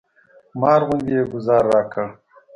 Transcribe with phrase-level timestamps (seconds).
[0.59, 2.07] مار غوندې یې ګوزار راکړ.